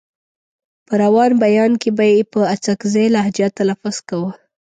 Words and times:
په 0.87 0.93
روان 1.03 1.31
بيان 1.43 1.71
کې 1.81 1.89
به 1.97 2.05
يې 2.13 2.21
په 2.33 2.39
اڅکزۍ 2.53 3.05
لهجه 3.15 3.47
تلفظ 3.57 3.95
کاوه. 4.07 4.31